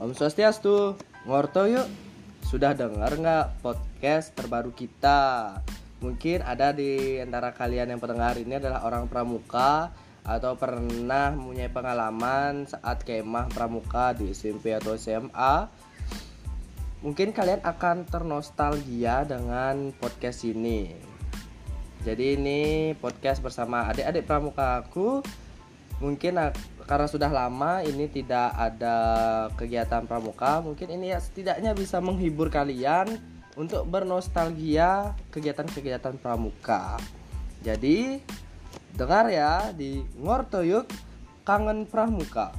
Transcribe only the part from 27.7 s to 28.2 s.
ini